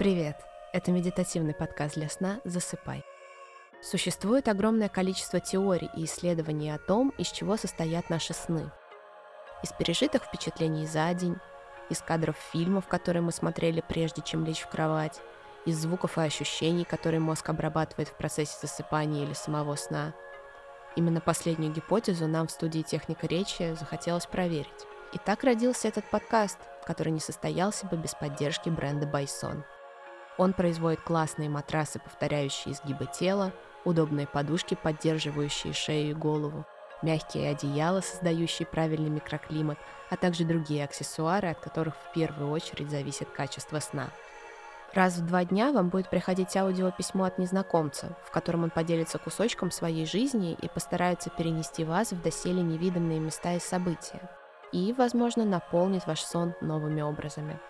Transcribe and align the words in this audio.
Привет! 0.00 0.38
Это 0.72 0.92
медитативный 0.92 1.52
подкаст 1.52 1.96
для 1.96 2.08
сна 2.08 2.40
«Засыпай». 2.44 3.04
Существует 3.82 4.48
огромное 4.48 4.88
количество 4.88 5.40
теорий 5.40 5.90
и 5.94 6.06
исследований 6.06 6.70
о 6.70 6.78
том, 6.78 7.10
из 7.18 7.26
чего 7.26 7.58
состоят 7.58 8.08
наши 8.08 8.32
сны. 8.32 8.70
Из 9.62 9.74
пережитых 9.74 10.22
впечатлений 10.22 10.86
за 10.86 11.12
день, 11.12 11.36
из 11.90 11.98
кадров 11.98 12.34
фильмов, 12.50 12.88
которые 12.88 13.20
мы 13.20 13.30
смотрели 13.30 13.84
прежде, 13.86 14.22
чем 14.22 14.46
лечь 14.46 14.62
в 14.62 14.70
кровать, 14.70 15.20
из 15.66 15.76
звуков 15.76 16.16
и 16.16 16.22
ощущений, 16.22 16.84
которые 16.84 17.20
мозг 17.20 17.50
обрабатывает 17.50 18.08
в 18.08 18.14
процессе 18.14 18.56
засыпания 18.58 19.24
или 19.24 19.34
самого 19.34 19.74
сна. 19.76 20.14
Именно 20.96 21.20
последнюю 21.20 21.74
гипотезу 21.74 22.26
нам 22.26 22.46
в 22.46 22.52
студии 22.52 22.80
«Техника 22.80 23.26
речи» 23.26 23.76
захотелось 23.78 24.24
проверить. 24.24 24.86
И 25.12 25.18
так 25.18 25.44
родился 25.44 25.88
этот 25.88 26.08
подкаст, 26.08 26.56
который 26.86 27.12
не 27.12 27.20
состоялся 27.20 27.84
бы 27.84 27.98
без 27.98 28.14
поддержки 28.14 28.70
бренда 28.70 29.06
Байсон– 29.06 29.62
он 30.40 30.54
производит 30.54 31.02
классные 31.02 31.50
матрасы, 31.50 31.98
повторяющие 31.98 32.72
изгибы 32.72 33.06
тела, 33.06 33.52
удобные 33.84 34.26
подушки, 34.26 34.74
поддерживающие 34.74 35.74
шею 35.74 36.10
и 36.10 36.14
голову, 36.14 36.64
мягкие 37.02 37.50
одеяла, 37.50 38.00
создающие 38.00 38.64
правильный 38.64 39.10
микроклимат, 39.10 39.76
а 40.08 40.16
также 40.16 40.44
другие 40.44 40.84
аксессуары, 40.84 41.48
от 41.48 41.60
которых 41.60 41.94
в 41.94 42.12
первую 42.14 42.50
очередь 42.50 42.90
зависит 42.90 43.28
качество 43.28 43.80
сна. 43.80 44.08
Раз 44.94 45.18
в 45.18 45.26
два 45.26 45.44
дня 45.44 45.72
вам 45.72 45.90
будет 45.90 46.08
приходить 46.08 46.56
аудиописьмо 46.56 47.26
от 47.26 47.36
незнакомца, 47.36 48.16
в 48.24 48.30
котором 48.30 48.64
он 48.64 48.70
поделится 48.70 49.18
кусочком 49.18 49.70
своей 49.70 50.06
жизни 50.06 50.54
и 50.54 50.68
постарается 50.68 51.28
перенести 51.28 51.84
вас 51.84 52.12
в 52.12 52.22
доселе 52.22 52.62
невиданные 52.62 53.20
места 53.20 53.52
и 53.52 53.60
события. 53.60 54.22
И, 54.72 54.94
возможно, 54.96 55.44
наполнит 55.44 56.06
ваш 56.06 56.22
сон 56.22 56.54
новыми 56.62 57.02
образами 57.02 57.60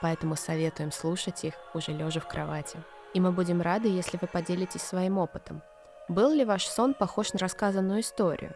поэтому 0.00 0.36
советуем 0.36 0.92
слушать 0.92 1.44
их 1.44 1.54
уже 1.74 1.92
лежа 1.92 2.20
в 2.20 2.28
кровати. 2.28 2.78
И 3.14 3.20
мы 3.20 3.32
будем 3.32 3.60
рады, 3.60 3.88
если 3.88 4.18
вы 4.20 4.26
поделитесь 4.26 4.82
своим 4.82 5.18
опытом. 5.18 5.62
Был 6.08 6.32
ли 6.32 6.44
ваш 6.44 6.66
сон 6.66 6.94
похож 6.94 7.32
на 7.32 7.38
рассказанную 7.38 8.00
историю? 8.00 8.54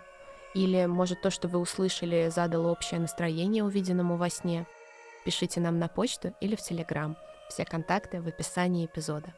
Или, 0.55 0.87
может, 0.87 1.23
то, 1.23 1.31
что 1.31 1.49
вы 1.49 1.59
услышали, 1.59 2.29
задало 2.29 2.71
общее 2.71 3.01
настроение 3.01 3.65
увиденному 3.65 4.17
во 4.17 4.29
сне? 4.29 4.67
Пишите 5.25 5.61
нам 5.61 5.79
на 5.79 5.89
почту 5.89 6.35
или 6.41 6.57
в 6.57 6.61
Телеграм. 6.61 7.17
Все 7.49 7.65
контакты 7.65 8.21
в 8.21 8.29
описании 8.29 8.87
эпизода. 8.87 9.35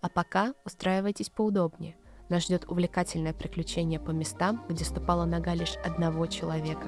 А 0.00 0.08
пока 0.08 0.54
устраивайтесь 0.64 1.30
поудобнее. 1.30 1.96
Нас 2.28 2.44
ждет 2.44 2.64
увлекательное 2.68 3.34
приключение 3.34 4.00
по 4.00 4.10
местам, 4.10 4.64
где 4.68 4.84
ступала 4.84 5.24
нога 5.24 5.54
лишь 5.54 5.76
одного 5.84 6.26
человека. 6.26 6.86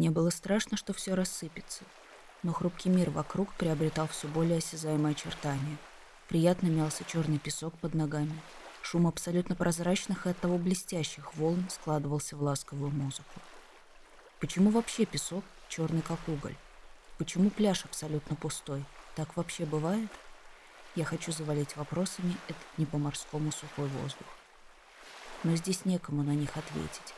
Мне 0.00 0.10
было 0.10 0.30
страшно, 0.30 0.78
что 0.78 0.94
все 0.94 1.12
рассыпется. 1.12 1.82
Но 2.42 2.54
хрупкий 2.54 2.88
мир 2.88 3.10
вокруг 3.10 3.52
приобретал 3.52 4.08
все 4.08 4.28
более 4.28 4.56
осязаемые 4.56 5.12
очертания. 5.12 5.76
Приятно 6.26 6.68
мялся 6.68 7.04
черный 7.04 7.38
песок 7.38 7.74
под 7.74 7.92
ногами. 7.92 8.40
Шум 8.80 9.06
абсолютно 9.06 9.54
прозрачных 9.54 10.26
и 10.26 10.30
оттого 10.30 10.56
блестящих 10.56 11.34
волн 11.34 11.66
складывался 11.68 12.34
в 12.34 12.42
ласковую 12.42 12.90
музыку. 12.90 13.42
Почему 14.38 14.70
вообще 14.70 15.04
песок 15.04 15.44
черный 15.68 16.00
как 16.00 16.26
уголь? 16.28 16.56
Почему 17.18 17.50
пляж 17.50 17.84
абсолютно 17.84 18.36
пустой? 18.36 18.82
Так 19.16 19.36
вообще 19.36 19.66
бывает? 19.66 20.08
Я 20.94 21.04
хочу 21.04 21.30
завалить 21.30 21.76
вопросами 21.76 22.38
этот 22.48 22.62
не 22.78 22.86
по-морскому 22.86 23.52
сухой 23.52 23.88
воздух. 23.88 24.28
Но 25.44 25.56
здесь 25.56 25.84
некому 25.84 26.22
на 26.22 26.34
них 26.34 26.56
ответить. 26.56 27.12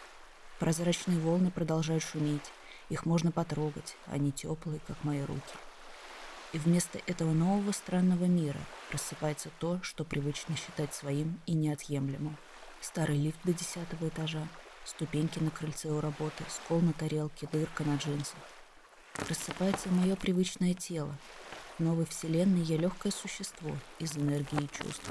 Прозрачные 0.59 1.21
волны 1.21 1.53
продолжают 1.53 2.03
шуметь, 2.03 2.51
их 2.93 3.07
можно 3.07 3.33
потрогать, 3.33 3.97
они 4.07 4.33
теплые, 4.33 4.81
как 4.87 5.03
мои 5.03 5.23
руки. 5.23 5.57
И 6.53 6.59
вместо 6.59 6.99
этого 7.07 7.33
нового 7.33 7.73
странного 7.73 8.27
мира 8.27 8.61
рассыпается 8.91 9.49
то, 9.59 9.81
что 9.83 10.05
привычно 10.05 10.55
считать 10.57 10.95
своим 10.95 11.41
и 11.47 11.55
неотъемлемым. 11.55 12.37
Старый 12.83 13.17
лифт 13.17 13.39
до 13.45 13.55
десятого 13.55 14.09
этажа, 14.09 14.47
ступеньки 14.85 15.39
на 15.39 15.51
крыльце 15.51 15.89
у 15.89 16.03
работы, 16.03 16.45
скол 16.51 16.81
на 16.81 16.93
тарелке, 16.93 17.49
дырка 17.51 17.83
на 17.85 17.97
джинсах. 17.97 18.39
Рассыпается 19.27 19.89
мое 19.89 20.15
привычное 20.15 20.75
тело. 20.75 21.17
В 21.79 21.83
новой 21.83 22.05
вселенной 22.05 22.61
я 22.61 22.77
легкое 22.77 23.11
существо 23.11 23.75
из 23.99 24.19
энергии 24.19 24.65
и 24.65 24.69
чувств. 24.69 25.09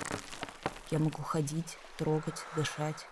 Я 0.92 1.00
могу 1.00 1.24
ходить, 1.24 1.80
трогать, 1.98 2.46
дышать, 2.56 3.08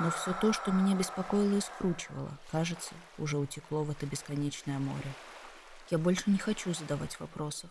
но 0.00 0.10
все 0.10 0.32
то, 0.32 0.52
что 0.52 0.72
меня 0.72 0.96
беспокоило 0.96 1.56
и 1.56 1.60
скручивало, 1.60 2.30
кажется, 2.50 2.94
уже 3.16 3.38
утекло 3.38 3.84
в 3.84 3.90
это 3.90 4.06
бесконечное 4.06 4.78
море. 4.78 5.12
Я 5.90 5.98
больше 5.98 6.30
не 6.30 6.38
хочу 6.38 6.74
задавать 6.74 7.18
вопросов. 7.20 7.70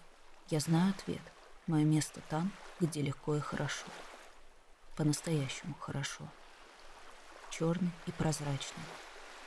Я 0.50 0.59
знаю 0.59 0.91
ответ. 0.91 1.22
Мое 1.67 1.84
место 1.84 2.22
там, 2.29 2.51
где 2.79 3.01
легко 3.01 3.35
и 3.35 3.41
хорошо. 3.41 3.85
По-настоящему 4.95 5.75
хорошо. 5.79 6.23
Черный 7.50 7.91
и 8.06 8.11
прозрачный. 8.11 8.84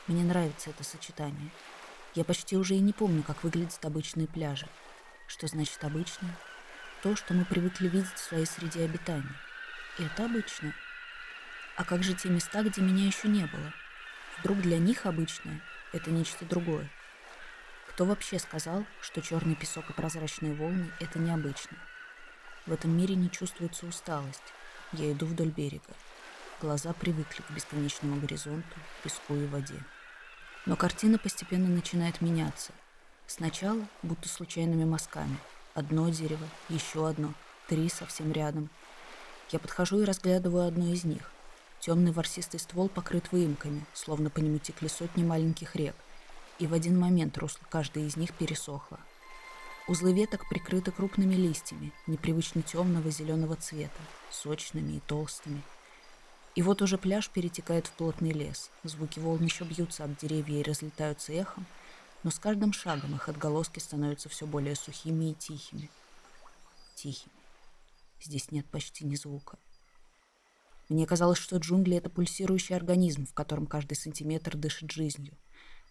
Мне 0.06 0.22
нравится 0.24 0.70
это 0.70 0.84
сочетание. 0.84 1.50
Я 2.14 2.24
почти 2.24 2.56
уже 2.56 2.74
и 2.74 2.80
не 2.80 2.92
помню, 2.92 3.22
как 3.22 3.42
выглядят 3.42 3.84
обычные 3.84 4.26
пляжи. 4.26 4.68
Что 5.26 5.46
значит 5.46 5.82
обычные? 5.82 6.34
То, 7.02 7.16
что 7.16 7.34
мы 7.34 7.44
привыкли 7.44 7.88
видеть 7.88 8.14
в 8.14 8.18
своей 8.18 8.46
среде 8.46 8.84
обитания. 8.84 9.36
И 9.98 10.04
это 10.04 10.26
обычное– 10.26 10.74
а 11.76 11.84
как 11.84 12.02
же 12.02 12.14
те 12.14 12.30
места, 12.30 12.62
где 12.62 12.80
меня 12.80 13.06
еще 13.06 13.28
не 13.28 13.44
было? 13.44 13.72
Вдруг 14.38 14.62
для 14.62 14.78
них 14.78 15.04
обычное– 15.04 15.60
это 15.92 16.10
нечто 16.10 16.46
другое? 16.46 16.90
Кто 17.88 18.06
вообще 18.06 18.38
сказал, 18.38 18.84
что 19.02 19.20
черный 19.20 19.54
песок 19.54 19.90
и 19.90 19.92
прозрачные 19.92 20.54
волны– 20.54 20.90
это 21.00 21.18
необычно? 21.18 21.76
В 22.64 22.72
этом 22.72 22.96
мире 22.96 23.14
не 23.14 23.30
чувствуется 23.30 23.86
усталость. 23.86 24.54
Я 24.92 25.12
иду 25.12 25.26
вдоль 25.26 25.50
берега. 25.50 25.94
Глаза 26.62 26.94
привыкли 26.94 27.42
к 27.42 27.50
бесконечному 27.50 28.20
горизонту, 28.20 28.76
песку 29.02 29.34
и 29.34 29.46
воде. 29.46 29.84
Но 30.64 30.76
картина 30.76 31.18
постепенно 31.18 31.68
начинает 31.68 32.22
меняться. 32.22 32.72
Сначала 33.26 33.86
будто 34.02 34.28
случайными 34.28 34.84
мазками. 34.84 35.36
Одно 35.74 36.08
дерево, 36.08 36.48
еще 36.70 37.06
одно, 37.06 37.34
три 37.68 37.90
совсем 37.90 38.32
рядом. 38.32 38.70
Я 39.50 39.58
подхожу 39.58 40.00
и 40.00 40.06
разглядываю 40.06 40.66
одно 40.66 40.92
из 40.92 41.04
них. 41.04 41.30
Темный 41.86 42.10
ворсистый 42.10 42.58
ствол 42.58 42.88
покрыт 42.88 43.30
выемками, 43.30 43.86
словно 43.94 44.28
по 44.28 44.40
нему 44.40 44.58
текли 44.58 44.88
сотни 44.88 45.22
маленьких 45.22 45.76
рек, 45.76 45.94
и 46.58 46.66
в 46.66 46.74
один 46.74 46.98
момент 46.98 47.38
русло 47.38 47.64
каждой 47.70 48.08
из 48.08 48.16
них 48.16 48.34
пересохло. 48.34 48.98
Узлы 49.86 50.12
веток 50.12 50.48
прикрыты 50.48 50.90
крупными 50.90 51.36
листьями, 51.36 51.92
непривычно 52.08 52.62
темного 52.62 53.08
зеленого 53.12 53.54
цвета, 53.54 54.00
сочными 54.32 54.94
и 54.94 55.00
толстыми. 55.06 55.62
И 56.56 56.62
вот 56.62 56.82
уже 56.82 56.98
пляж 56.98 57.30
перетекает 57.30 57.86
в 57.86 57.92
плотный 57.92 58.32
лес. 58.32 58.68
Звуки 58.82 59.20
волн 59.20 59.44
еще 59.44 59.62
бьются 59.62 60.02
об 60.02 60.16
деревья 60.16 60.58
и 60.58 60.64
разлетаются 60.64 61.34
эхом, 61.34 61.66
но 62.24 62.32
с 62.32 62.40
каждым 62.40 62.72
шагом 62.72 63.14
их 63.14 63.28
отголоски 63.28 63.78
становятся 63.78 64.28
все 64.28 64.44
более 64.44 64.74
сухими 64.74 65.30
и 65.30 65.34
тихими. 65.34 65.88
Тихими. 66.96 67.32
Здесь 68.20 68.50
нет 68.50 68.66
почти 68.66 69.04
ни 69.04 69.14
звука. 69.14 69.56
Мне 70.88 71.06
казалось, 71.06 71.38
что 71.38 71.56
джунгли— 71.56 71.96
это 71.98 72.10
пульсирующий 72.10 72.76
организм, 72.76 73.26
в 73.26 73.34
котором 73.34 73.66
каждый 73.66 73.94
сантиметр 73.94 74.56
дышит 74.56 74.92
жизнью. 74.92 75.36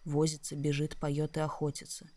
Возится, 0.04 0.56
бежит, 0.56 0.96
поет 0.96 1.36
и 1.36 1.40
охотится. 1.40 2.08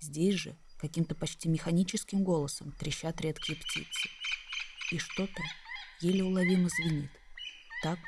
Здесь 0.00 0.36
же 0.36 0.56
каким-то 0.78 1.14
почти 1.14 1.48
механическим 1.48 2.24
голосом 2.24 2.72
трещат 2.72 3.20
редкие 3.20 3.58
птицы. 3.58 4.08
И 4.92 4.98
что-то 4.98 5.42
еле 6.00 6.24
уловимо 6.24 6.68
звенит. 6.68 7.10
Так, 7.82 7.98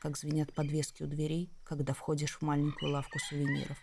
как 0.00 0.16
звенят 0.16 0.52
подвески 0.52 1.02
у 1.02 1.06
дверей, 1.06 1.52
когда 1.64 1.94
входишь 1.94 2.38
в 2.38 2.42
маленькую 2.42 2.92
лавку 2.92 3.18
сувениров. 3.18 3.78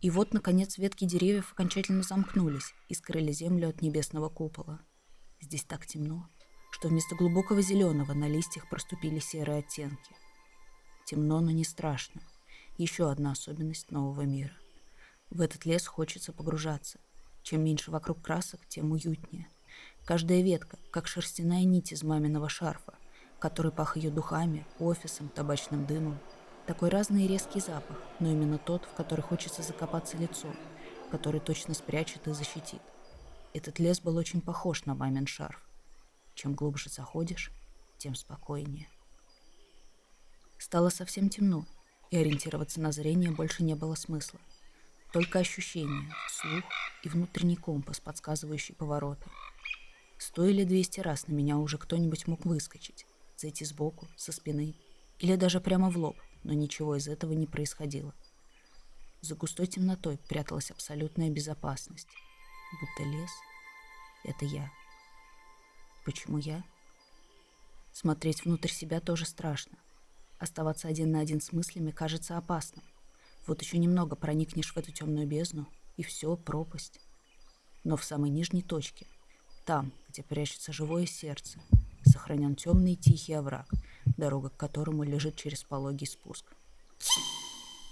И 0.00 0.10
вот, 0.10 0.34
наконец, 0.34 0.78
ветки 0.78 1.04
деревьев 1.04 1.52
окончательно 1.52 2.02
замкнулись 2.02 2.74
и 2.88 2.94
скрыли 2.94 3.32
землю 3.32 3.68
от 3.68 3.82
небесного 3.82 4.28
купола. 4.28 4.80
Здесь 5.40 5.64
так 5.64 5.86
темно, 5.86 6.28
что 6.76 6.88
вместо 6.88 7.14
глубокого 7.14 7.62
зеленого 7.62 8.12
на 8.12 8.28
листьях 8.28 8.68
проступили 8.68 9.18
серые 9.18 9.60
оттенки. 9.60 10.14
Темно, 11.06 11.40
но 11.40 11.50
не 11.50 11.64
страшно. 11.64 12.20
Еще 12.76 13.10
одна 13.10 13.32
особенность 13.32 13.90
нового 13.90 14.26
мира. 14.26 14.52
В 15.30 15.40
этот 15.40 15.64
лес 15.64 15.86
хочется 15.86 16.34
погружаться. 16.34 16.98
Чем 17.42 17.64
меньше 17.64 17.90
вокруг 17.90 18.20
красок, 18.20 18.60
тем 18.68 18.92
уютнее. 18.92 19.48
Каждая 20.04 20.42
ветка, 20.42 20.76
как 20.90 21.06
шерстяная 21.06 21.64
нить 21.64 21.92
из 21.92 22.02
маминого 22.02 22.50
шарфа, 22.50 22.92
который 23.38 23.72
пах 23.72 23.96
ее 23.96 24.10
духами, 24.10 24.66
офисом, 24.78 25.30
табачным 25.30 25.86
дымом. 25.86 26.18
Такой 26.66 26.90
разный 26.90 27.24
и 27.24 27.28
резкий 27.28 27.60
запах, 27.60 27.96
но 28.20 28.30
именно 28.30 28.58
тот, 28.58 28.84
в 28.84 28.92
который 28.92 29.22
хочется 29.22 29.62
закопаться 29.62 30.18
лицо, 30.18 30.54
который 31.10 31.40
точно 31.40 31.72
спрячет 31.72 32.28
и 32.28 32.32
защитит. 32.34 32.82
Этот 33.54 33.78
лес 33.78 33.98
был 33.98 34.18
очень 34.18 34.42
похож 34.42 34.84
на 34.84 34.94
мамин 34.94 35.26
шарф. 35.26 35.66
Чем 36.36 36.54
глубже 36.54 36.88
заходишь, 36.90 37.50
тем 37.98 38.14
спокойнее. 38.14 38.88
Стало 40.58 40.90
совсем 40.90 41.28
темно, 41.28 41.66
и 42.10 42.16
ориентироваться 42.16 42.80
на 42.80 42.92
зрение 42.92 43.32
больше 43.32 43.64
не 43.64 43.74
было 43.74 43.96
смысла. 43.96 44.38
Только 45.12 45.40
ощущение, 45.40 46.12
слух 46.28 46.64
и 47.02 47.08
внутренний 47.08 47.56
компас, 47.56 48.00
подсказывающий 48.00 48.74
повороты. 48.74 49.28
Сто 50.18 50.46
или 50.46 50.64
двести 50.64 51.00
раз 51.00 51.26
на 51.26 51.32
меня 51.32 51.58
уже 51.58 51.78
кто-нибудь 51.78 52.26
мог 52.26 52.44
выскочить, 52.44 53.06
зайти 53.36 53.64
сбоку, 53.64 54.06
со 54.16 54.32
спины 54.32 54.76
или 55.18 55.36
даже 55.36 55.60
прямо 55.60 55.90
в 55.90 55.96
лоб, 55.96 56.16
но 56.44 56.52
ничего 56.52 56.96
из 56.96 57.08
этого 57.08 57.32
не 57.32 57.46
происходило. 57.46 58.14
За 59.20 59.34
густой 59.34 59.66
темнотой 59.66 60.18
пряталась 60.18 60.70
абсолютная 60.70 61.30
безопасность. 61.30 62.08
Будто 62.80 63.08
лес— 63.08 63.30
это 64.24 64.44
я. 64.44 64.70
Почему 66.06 66.38
я? 66.38 66.62
Смотреть 67.92 68.44
внутрь 68.44 68.68
себя 68.68 69.00
тоже 69.00 69.26
страшно. 69.26 69.76
Оставаться 70.38 70.86
один 70.86 71.10
на 71.10 71.18
один 71.18 71.40
с 71.40 71.50
мыслями 71.50 71.90
кажется 71.90 72.38
опасным. 72.38 72.84
Вот 73.48 73.60
еще 73.60 73.76
немного 73.76 74.14
проникнешь 74.14 74.72
в 74.72 74.76
эту 74.76 74.92
темную 74.92 75.26
бездну, 75.26 75.66
и 75.96 76.04
все, 76.04 76.36
пропасть. 76.36 77.00
Но 77.82 77.96
в 77.96 78.04
самой 78.04 78.30
нижней 78.30 78.62
точке, 78.62 79.08
там, 79.64 79.92
где 80.08 80.22
прячется 80.22 80.72
живое 80.72 81.06
сердце, 81.06 81.58
сохранен 82.04 82.54
темный 82.54 82.92
и 82.92 82.96
тихий 82.96 83.32
овраг, 83.32 83.68
дорога 84.16 84.50
к 84.50 84.56
которому 84.56 85.02
лежит 85.02 85.34
через 85.34 85.64
пологий 85.64 86.06
спуск. 86.06 86.44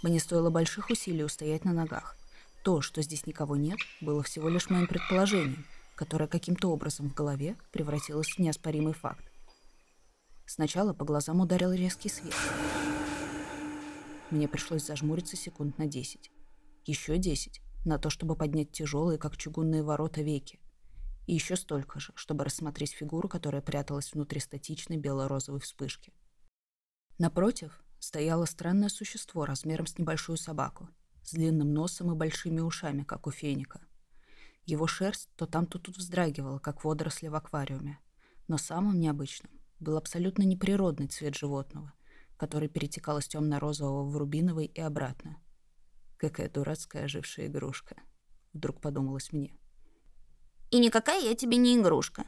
Мне 0.04 0.20
стоило 0.20 0.50
больших 0.50 0.88
усилий 0.88 1.24
устоять 1.24 1.64
на 1.64 1.72
ногах. 1.72 2.16
То, 2.62 2.80
что 2.80 3.02
здесь 3.02 3.26
никого 3.26 3.56
нет, 3.56 3.78
было 4.00 4.22
всего 4.22 4.48
лишь 4.48 4.70
моим 4.70 4.86
предположением, 4.86 5.66
которое 5.96 6.26
каким-то 6.26 6.70
образом 6.70 7.10
в 7.10 7.14
голове 7.14 7.56
превратилось 7.72 8.28
в 8.28 8.38
неоспоримый 8.38 8.94
факт. 8.94 9.24
Сначала 10.46 10.92
по 10.92 11.04
глазам 11.04 11.40
ударил 11.40 11.72
резкий 11.72 12.08
свет. 12.08 12.34
Мне 14.30 14.48
пришлось 14.48 14.84
зажмуриться 14.84 15.36
секунд 15.36 15.78
на 15.78 15.86
десять. 15.86 16.30
Еще 16.84 17.18
десять 17.18 17.60
на 17.84 17.98
то, 17.98 18.10
чтобы 18.10 18.36
поднять 18.36 18.72
тяжелые, 18.72 19.18
как 19.18 19.36
чугунные 19.36 19.82
ворота, 19.82 20.22
веки. 20.22 20.60
И 21.26 21.34
еще 21.34 21.56
столько 21.56 22.00
же, 22.00 22.12
чтобы 22.16 22.44
рассмотреть 22.44 22.92
фигуру, 22.92 23.28
которая 23.28 23.62
пряталась 23.62 24.12
внутри 24.12 24.40
статичной 24.40 24.96
бело-розовой 24.96 25.60
вспышки. 25.60 26.12
Напротив 27.18 27.82
стояло 27.98 28.44
странное 28.44 28.88
существо 28.88 29.46
размером 29.46 29.86
с 29.86 29.98
небольшую 29.98 30.36
собаку, 30.36 30.88
с 31.22 31.32
длинным 31.32 31.72
носом 31.72 32.12
и 32.12 32.16
большими 32.16 32.60
ушами, 32.60 33.02
как 33.02 33.26
у 33.26 33.30
феника. 33.30 33.80
Его 34.66 34.86
шерсть 34.86 35.28
то 35.36 35.46
там, 35.46 35.66
то 35.66 35.78
тут 35.78 35.96
вздрагивала, 35.96 36.58
как 36.58 36.84
водоросли 36.84 37.28
в 37.28 37.34
аквариуме. 37.34 37.98
Но 38.48 38.58
самым 38.58 38.98
необычным 38.98 39.52
был 39.80 39.96
абсолютно 39.96 40.42
неприродный 40.42 41.08
цвет 41.08 41.34
животного, 41.34 41.92
который 42.36 42.68
перетекал 42.68 43.18
из 43.18 43.28
темно-розового 43.28 44.08
в 44.08 44.16
рубиновый 44.16 44.66
и 44.66 44.80
обратно. 44.80 45.38
Какая 46.16 46.48
дурацкая 46.48 47.04
ожившая 47.04 47.46
игрушка, 47.46 47.96
вдруг 48.52 48.80
подумалось 48.80 49.32
мне. 49.32 49.54
И 50.70 50.78
никакая 50.78 51.20
я 51.20 51.34
тебе 51.34 51.56
не 51.56 51.76
игрушка. 51.76 52.26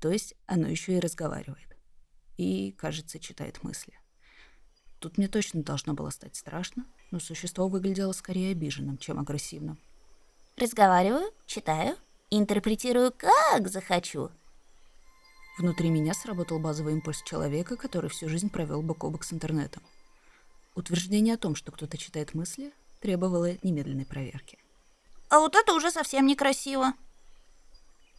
То 0.00 0.10
есть 0.10 0.34
оно 0.46 0.68
еще 0.68 0.96
и 0.96 1.00
разговаривает. 1.00 1.78
И, 2.36 2.72
кажется, 2.72 3.18
читает 3.18 3.62
мысли. 3.62 3.94
Тут 4.98 5.18
мне 5.18 5.28
точно 5.28 5.62
должно 5.62 5.94
было 5.94 6.10
стать 6.10 6.36
страшно, 6.36 6.86
но 7.10 7.20
существо 7.20 7.68
выглядело 7.68 8.12
скорее 8.12 8.52
обиженным, 8.52 8.98
чем 8.98 9.18
агрессивным. 9.18 9.78
Разговариваю, 10.56 11.32
читаю, 11.46 11.96
интерпретирую 12.30 13.12
как 13.16 13.68
захочу— 13.68 14.30
Внутри 15.56 15.88
меня 15.88 16.14
сработал 16.14 16.58
базовый 16.58 16.94
импульс 16.94 17.22
человека, 17.22 17.76
который 17.76 18.10
всю 18.10 18.28
жизнь 18.28 18.50
провел 18.50 18.82
бок 18.82 19.04
о 19.04 19.10
бок 19.10 19.22
с 19.22 19.32
интернетом. 19.32 19.84
Утверждение 20.74 21.34
о 21.34 21.38
том, 21.38 21.54
что 21.54 21.70
кто-то 21.70 21.96
читает 21.96 22.34
мысли, 22.34 22.72
требовало 23.00 23.52
немедленной 23.62 24.04
проверки. 24.04 24.58
«А 25.28 25.38
вот 25.38 25.54
это 25.54 25.72
уже 25.72 25.92
совсем 25.92 26.26
некрасиво!» 26.26 26.94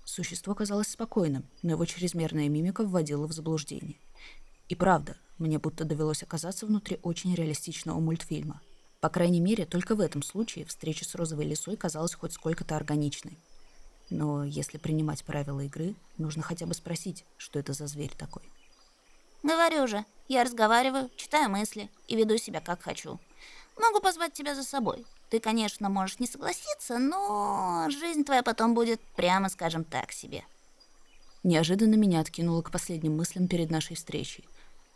Существо 0.05 0.55
казалось 0.55 0.87
спокойным, 0.87 1.45
но 1.61 1.71
его 1.71 1.85
чрезмерная 1.85 2.47
мимика 2.47 2.85
вводила 2.85 3.27
в 3.27 3.33
заблуждение. 3.33 3.99
И 4.69 4.75
правда, 4.75 5.17
мне 5.37 5.59
будто 5.59 5.83
довелось 5.83 6.23
оказаться 6.23 6.65
внутри 6.65 6.99
очень 7.03 7.35
реалистичного 7.35 7.99
мультфильма. 7.99 8.61
По 9.01 9.09
крайней 9.09 9.39
мере, 9.39 9.65
только 9.65 9.95
в 9.95 9.99
этом 9.99 10.23
случае 10.23 10.65
встреча 10.65 11.05
с 11.05 11.15
розовой 11.15 11.45
лисой 11.45 11.77
казалась 11.77 12.15
хоть 12.15 12.33
сколько-то 12.33 12.75
органичной. 12.75 13.37
Но 14.09 14.43
если 14.43 14.77
принимать 14.77 15.23
правила 15.23 15.61
игры, 15.61 15.95
нужно 16.17 16.43
хотя 16.43 16.65
бы 16.65 16.73
спросить, 16.73 17.25
что 17.37 17.59
это 17.59 17.73
за 17.73 17.87
зверь 17.87 18.13
такой. 18.17 18.43
Говорю 19.43 19.87
же, 19.87 20.05
я 20.27 20.43
разговариваю, 20.43 21.09
читаю 21.17 21.49
мысли 21.49 21.89
и 22.07 22.15
веду 22.15 22.37
себя 22.37 22.61
как 22.61 22.81
хочу. 22.81 23.19
Могу 23.77 23.99
позвать 23.99 24.33
тебя 24.33 24.55
за 24.55 24.63
собой. 24.63 25.05
Ты, 25.29 25.39
конечно, 25.39 25.89
можешь 25.89 26.19
не 26.19 26.27
согласиться, 26.27 26.97
но 26.97 27.87
жизнь 27.89 28.23
твоя 28.23 28.41
потом 28.41 28.73
будет, 28.73 29.01
прямо 29.15 29.49
скажем 29.49 29.83
так, 29.83 30.11
себе. 30.11 30.43
Неожиданно 31.43 31.95
меня 31.95 32.21
откинуло 32.21 32.61
к 32.61 32.71
последним 32.71 33.17
мыслям 33.17 33.47
перед 33.47 33.69
нашей 33.69 33.95
встречей. 33.95 34.45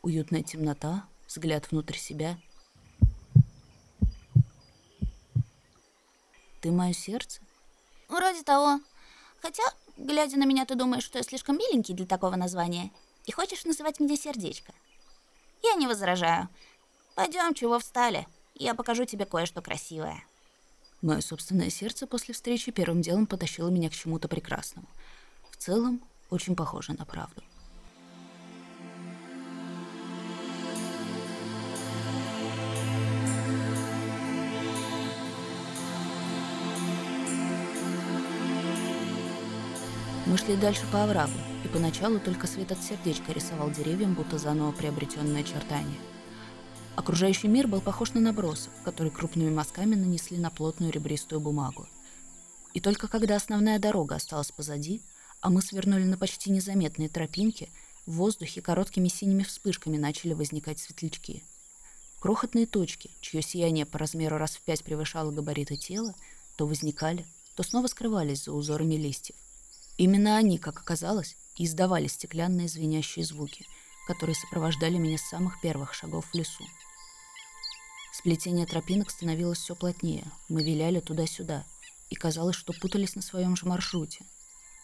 Уютная 0.01 0.42
темнота, 0.42 1.06
взгляд 1.28 1.69
внутрь 1.69 1.98
себя. 1.98 2.40
Ты 6.62 6.72
мое 6.72 6.94
сердце? 6.94 7.42
Вроде 8.08 8.44
того. 8.44 8.80
Хотя, 9.42 9.64
глядя 9.98 10.38
на 10.38 10.46
меня, 10.46 10.66
ты 10.66 10.76
думаешь, 10.76 11.04
что 11.04 11.18
я 11.18 11.24
слишком 11.24 11.58
миленький 11.58 11.94
для 11.94 12.06
такого 12.06 12.36
названия 12.36 12.92
и 13.26 13.32
хочешь 13.32 13.66
называть 13.66 14.00
меня 14.00 14.18
сердечко. 14.18 14.74
Я 15.64 15.74
не 15.76 15.88
возражаю. 15.88 16.50
Пойдем, 17.16 17.54
чего 17.54 17.80
встали. 17.80 18.28
Я 18.56 18.74
покажу 18.74 19.06
тебе 19.06 19.26
кое-что 19.26 19.62
красивое. 19.62 20.24
Мое 21.02 21.22
собственное 21.22 21.70
сердце 21.70 22.08
после 22.08 22.34
встречи 22.34 22.72
первым 22.72 23.02
делом 23.02 23.26
потащило 23.26 23.70
меня 23.70 23.90
к 23.90 23.94
чему-то 23.94 24.28
прекрасному. 24.28 24.88
В 25.50 25.56
целом, 25.56 26.02
очень 26.30 26.56
похоже 26.56 26.94
на 26.94 27.06
правду. 27.06 27.42
Шли 40.39 40.55
дальше 40.55 40.86
по 40.91 41.03
оврагу, 41.03 41.34
и 41.65 41.67
поначалу 41.67 42.17
только 42.19 42.48
свет 42.48 42.72
от 42.72 42.81
сердечка 42.81 43.34
рисовал 43.34 43.72
деревьям, 43.72 44.13
будто 44.13 44.38
заново 44.38 44.72
приобретенное 44.72 45.41
очертание. 45.41 46.00
Окружающий 46.96 47.50
мир 47.50 47.67
был 47.67 47.81
похож 47.81 48.13
на 48.13 48.22
набросок, 48.22 48.72
который 48.86 49.12
крупными 49.12 49.50
мазками 49.50 49.96
нанесли 49.96 50.38
на 50.38 50.50
плотную 50.50 50.93
ребристую 50.93 51.41
бумагу. 51.41 51.88
И 52.74 52.79
только 52.79 53.10
когда 53.10 53.36
основная 53.36 53.79
дорога 53.79 54.15
осталась 54.15 54.51
позади, 54.51 55.01
а 55.41 55.50
мы 55.50 55.62
свернули 55.62 56.03
на 56.03 56.17
почти 56.17 56.51
незаметные 56.51 57.10
тропинки, 57.10 57.69
в 58.05 58.13
воздухе 58.13 58.62
короткими 58.62 59.10
синими 59.10 59.43
вспышками 59.43 59.98
начали 59.98 60.34
возникать 60.34 60.79
светлячки. 60.79 61.43
Крохотные 62.22 62.65
точки, 62.65 63.12
чье 63.19 63.41
сияние 63.41 63.86
по 63.86 63.98
размеру 63.98 64.38
раз 64.38 64.55
в 64.55 64.62
пять 64.62 64.84
превышало 64.86 65.31
габариты 65.31 65.75
тела, 65.75 66.15
то 66.58 66.65
возникали, 66.65 67.25
то 67.55 67.63
снова 67.63 67.88
скрывались 67.88 68.46
за 68.46 68.53
узорами 68.53 68.96
листьев. 68.96 69.36
Именно 70.00 70.38
они, 70.38 70.58
как 70.58 70.79
оказалось, 70.79 71.36
издавали 71.58 72.08
стеклянные 72.08 72.70
звенящие 72.70 73.25
звуки, 73.25 73.65
которые 74.08 74.34
сопровождали 74.34 74.98
меня 74.98 75.18
с 75.18 75.27
самых 75.27 75.60
первых 75.60 75.94
шагов 75.94 76.25
в 76.25 76.34
лесу. 76.34 76.63
Сплетение 78.13 78.65
тропинок 78.65 79.12
становилось 79.12 79.60
все 79.60 79.75
плотнее, 79.75 80.32
мы 80.48 80.63
виляли 80.63 81.01
туда-сюда, 81.01 81.65
и 82.10 82.15
казалось, 82.15 82.56
что 82.56 82.72
путались 82.72 83.18
на 83.18 83.22
своем 83.22 83.58
же 83.58 83.65
маршруте. 83.65 84.24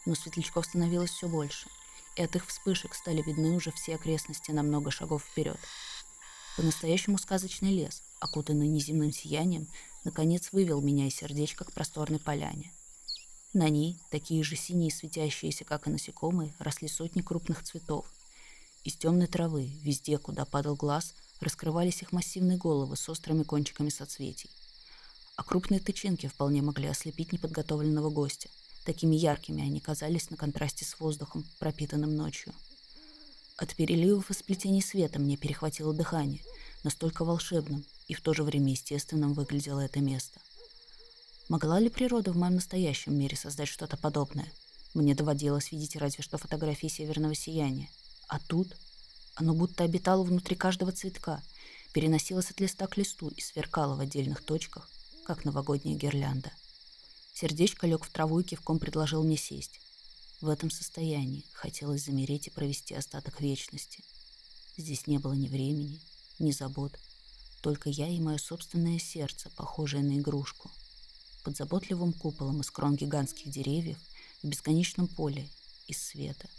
Но 0.06 0.16
светлячков 0.16 0.66
становилось 0.66 1.12
все 1.12 1.30
больше, 1.30 1.70
и 2.18 2.22
от 2.22 2.36
их 2.36 2.46
вспышек 2.46 2.94
стали 2.94 3.22
видны 3.22 3.56
уже 3.56 3.72
все 3.72 3.96
окрестности 3.96 4.52
на 4.52 4.64
много 4.64 4.92
шагов 4.92 5.24
вперед. 5.24 5.58
По-настоящему 6.58 7.18
сказочный 7.20 7.72
лес, 7.72 8.04
окутанный 8.20 8.68
неземным 8.68 9.14
сиянием, 9.14 9.70
наконец 10.04 10.52
вывел 10.52 10.82
меня 10.82 11.08
из 11.08 11.16
сердечка 11.16 11.64
к 11.64 11.72
просторной 11.72 12.20
поляне– 12.20 12.74
на 13.56 13.70
ней, 13.70 13.98
такие 14.12 14.44
же 14.44 14.56
синие 14.56 14.92
светящиеся, 14.92 15.66
как 15.66 15.88
и 15.88 15.90
насекомые, 15.90 16.54
росли 16.60 16.88
сотни 16.88 17.22
крупных 17.22 17.64
цветов. 17.64 18.06
Из 18.84 18.96
темной 18.96 19.28
травы, 19.28 19.72
везде, 19.82 20.18
куда 20.18 20.46
падал 20.46 20.76
глаз, 20.76 21.16
раскрывались 21.40 22.02
их 22.02 22.12
массивные 22.12 22.58
головы 22.58 22.96
с 22.96 23.10
острыми 23.10 23.44
кончиками 23.44 23.90
соцветий. 23.90 24.50
А 25.36 25.44
крупные 25.44 25.80
тычинки 25.80 26.28
вполне 26.28 26.62
могли 26.62 26.88
ослепить 26.88 27.34
неподготовленного 27.34 28.10
гостя. 28.10 28.50
Такими 28.86 29.16
яркими 29.16 29.64
они 29.64 29.80
казались 29.80 30.30
на 30.30 30.38
контрасте 30.38 30.86
с 30.86 31.00
воздухом, 31.00 31.46
пропитанным 31.58 32.16
ночью. 32.16 32.54
От 33.58 33.74
переливов 33.76 34.30
и 34.30 34.34
сплетений 34.34 34.82
света 34.82 35.18
мне 35.18 35.38
перехватило 35.38 35.94
дыхание. 35.94 36.42
Настолько 36.84 37.26
волшебным 37.26 37.86
и 38.08 38.14
в 38.14 38.22
то 38.22 38.34
же 38.34 38.44
время 38.44 38.72
естественным 38.72 39.34
выглядело 39.34 39.80
это 39.80 40.00
место. 40.00 40.40
Могла 41.48 41.80
ли 41.80 41.90
природа 41.90 42.32
в 42.32 42.38
моем 42.38 42.56
настоящем 42.56 43.16
мире 43.16 43.38
создать 43.38 43.68
что-то 43.68 43.98
подобное? 43.98 44.52
Мне 44.96 45.14
доводилось 45.14 45.72
видеть 45.72 45.96
разве 45.96 46.24
что 46.24 46.40
фотографии 46.40 46.88
северного 46.88 47.36
сияния. 47.36 47.90
А 48.28 48.40
тут 48.40 48.76
оно 49.36 49.54
будто 49.54 49.84
обитало 49.84 50.24
внутри 50.24 50.56
каждого 50.56 50.92
цветка, 50.92 51.44
переносилось 51.94 52.50
от 52.50 52.60
листа 52.60 52.88
к 52.88 52.98
листу 52.98 53.28
и 53.28 53.42
сверкало 53.42 53.96
в 53.96 54.00
отдельных 54.00 54.44
точках, 54.44 54.90
как 55.24 55.46
новогодняя 55.46 55.96
гирлянда. 55.96 56.52
Сердечко 57.34 57.86
лег 57.86 58.06
в 58.06 58.10
траву 58.10 58.40
и 58.40 58.44
кивком 58.44 58.80
предложил 58.80 59.24
мне 59.24 59.38
сесть. 59.38 59.80
В 60.42 60.50
этом 60.50 60.72
состоянии 60.72 61.46
хотелось 61.52 62.06
замереть 62.06 62.48
и 62.48 62.52
провести 62.52 62.96
остаток 62.96 63.40
вечности. 63.40 64.04
Здесь 64.78 65.06
не 65.06 65.20
было 65.20 65.34
ни 65.34 65.48
времени, 65.48 66.02
ни 66.40 66.52
забот, 66.52 66.98
только 67.62 67.90
я 67.90 68.08
и 68.08 68.20
мое 68.20 68.38
собственное 68.40 68.98
сердце, 68.98 69.52
похожее 69.52 70.02
на 70.02 70.18
игрушку. 70.18 70.72
Под 71.46 71.56
заботливым 71.56 72.12
куполом 72.12 72.62
из 72.62 72.72
крон 72.72 72.96
гигантских 72.96 73.52
деревьев 73.52 74.00
в 74.42 74.48
бесконечном 74.48 75.08
поле 75.08 75.48
из 75.86 76.04
света. 76.04 76.50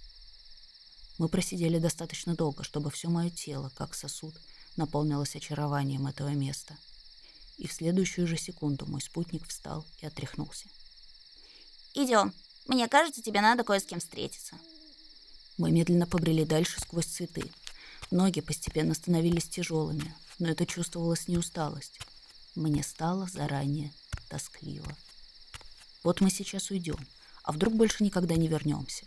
Мы 1.18 1.28
просидели 1.28 1.80
достаточно 1.80 2.36
долго, 2.36 2.62
чтобы 2.62 2.92
все 2.92 3.08
мое 3.08 3.30
тело, 3.30 3.72
как 3.74 3.96
сосуд, 3.96 4.32
наполнилось 4.76 5.34
очарованием 5.34 6.06
этого 6.06 6.28
места. 6.28 6.78
И 7.58 7.66
в 7.66 7.72
следующую 7.72 8.28
же 8.28 8.36
секунду 8.36 8.86
мой 8.86 9.00
спутник 9.00 9.48
встал 9.48 9.84
и 10.02 10.06
отряхнулся. 10.06 10.68
«Идем. 11.94 12.32
Мне 12.68 12.86
кажется, 12.86 13.22
тебе 13.22 13.40
надо 13.40 13.64
кое 13.64 13.80
с 13.80 13.84
кем 13.84 13.98
встретиться». 13.98 14.56
Мы 15.58 15.72
медленно 15.72 16.06
побрели 16.06 16.44
дальше 16.44 16.80
сквозь 16.80 17.06
цветы. 17.06 17.50
Ноги 18.12 18.40
постепенно 18.40 18.94
становились 18.94 19.48
тяжелыми, 19.48 20.14
но 20.38 20.48
это 20.48 20.64
чувствовалось 20.64 21.26
не 21.26 21.38
усталость. 21.38 21.98
Мне 22.54 22.84
стало 22.84 23.26
заранее 23.26 23.92
тоскливо. 24.28 24.97
Вот 26.02 26.21
мы 26.21 26.30
сейчас 26.30 26.71
уйдем, 26.71 26.99
а 27.42 27.52
вдруг 27.52 27.75
больше 27.75 28.04
никогда 28.04 28.37
не 28.37 28.49
вернемся. 28.49 29.04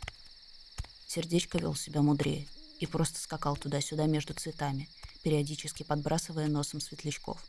Сердечко 1.07 1.57
вел 1.57 1.75
себя 1.75 2.01
мудрее 2.01 2.47
и 2.79 2.85
просто 2.85 3.19
скакал 3.19 3.55
туда-сюда 3.55 4.05
между 4.05 4.33
цветами, 4.33 4.89
периодически 5.23 5.83
подбрасывая 5.83 6.47
носом 6.47 6.81
светлячков. 6.81 7.43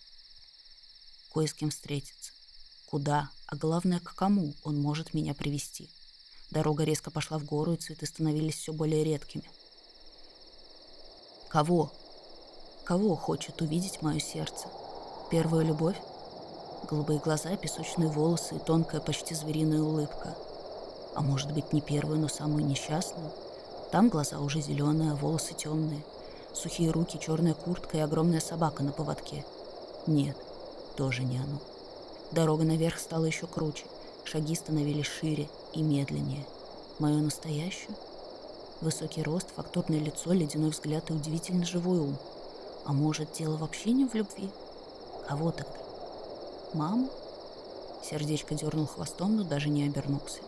Кое 1.32 1.46
с 1.46 1.54
кем 1.54 1.70
встретиться. 1.70 2.32
Куда, 2.86 3.30
а 3.46 3.56
главное, 3.56 4.00
к 4.00 4.14
кому 4.14 4.54
он 4.64 4.80
может 4.80 5.14
меня 5.14 5.34
привести. 5.34 5.90
Дорога 6.50 6.82
резко 6.82 7.10
пошла 7.10 7.38
в 7.38 7.44
гору, 7.44 7.74
и 7.74 7.76
цветы 7.76 8.06
становились 8.06 8.56
все 8.56 8.72
более 8.72 9.04
редкими. 9.04 9.48
Кого? 11.48 11.92
Кого 12.84 13.14
хочет 13.14 13.62
увидеть 13.62 14.02
мое 14.02 14.18
сердце? 14.18 14.68
Первую 15.30 15.66
любовь? 15.66 15.96
Голубые 16.90 17.20
глаза, 17.20 17.56
песочные 17.56 18.08
волосы 18.08 18.56
и 18.56 18.58
тонкая, 18.58 19.00
почти 19.00 19.32
звериная 19.32 19.80
улыбка. 19.80 20.34
А 21.14 21.20
может 21.20 21.52
быть, 21.52 21.72
не 21.72 21.80
первую, 21.80 22.18
но 22.18 22.26
самую 22.26 22.66
несчастную? 22.66 23.30
Там 23.92 24.08
глаза 24.08 24.40
уже 24.40 24.60
зеленые, 24.60 25.12
а 25.12 25.14
волосы 25.14 25.54
темные. 25.54 26.02
Сухие 26.52 26.90
руки, 26.90 27.16
черная 27.20 27.54
куртка 27.54 27.98
и 27.98 28.00
огромная 28.00 28.40
собака 28.40 28.82
на 28.82 28.90
поводке. 28.90 29.44
Нет, 30.08 30.36
тоже 30.96 31.22
не 31.22 31.38
оно. 31.38 31.60
Дорога 32.32 32.64
наверх 32.64 32.98
стала 32.98 33.24
еще 33.24 33.46
круче. 33.46 33.84
Шаги 34.24 34.56
становились 34.56 35.06
шире 35.06 35.48
и 35.72 35.82
медленнее. 35.82 36.44
Мое 36.98 37.18
настоящее? 37.18 37.94
Высокий 38.80 39.22
рост, 39.22 39.46
фактурное 39.54 40.00
лицо, 40.00 40.32
ледяной 40.32 40.70
взгляд 40.70 41.08
и 41.10 41.12
удивительно 41.12 41.64
живой 41.64 42.00
ум. 42.00 42.16
А 42.84 42.92
может, 42.92 43.32
дело 43.38 43.56
вообще 43.56 43.92
не 43.92 44.06
в 44.06 44.14
любви? 44.14 44.50
Кого 45.28 45.52
тогда? 45.52 45.89
Маму? 46.74 47.08
Сердечко 48.02 48.54
дернул 48.54 48.86
хвостом, 48.86 49.36
но 49.36 49.42
даже 49.42 49.68
не 49.68 49.84
обернулся. 49.84 50.38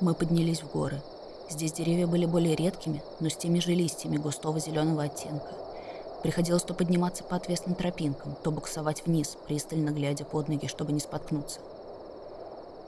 Мы 0.00 0.14
поднялись 0.14 0.62
в 0.62 0.70
горы. 0.70 1.02
Здесь 1.50 1.72
деревья 1.72 2.06
были 2.06 2.24
более 2.24 2.54
редкими, 2.54 3.02
но 3.18 3.28
с 3.28 3.36
теми 3.36 3.58
же 3.58 3.72
листьями 3.72 4.16
густого 4.16 4.60
зеленого 4.60 5.02
оттенка. 5.02 5.48
Приходилось 6.22 6.62
то 6.62 6.72
подниматься 6.72 7.24
по 7.24 7.34
отвесным 7.34 7.74
тропинкам, 7.74 8.36
то 8.44 8.52
буксовать 8.52 9.04
вниз, 9.06 9.36
пристально 9.46 9.90
глядя 9.90 10.24
под 10.24 10.48
ноги, 10.48 10.68
чтобы 10.68 10.92
не 10.92 11.00
споткнуться. 11.00 11.60